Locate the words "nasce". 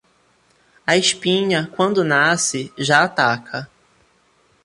2.03-2.73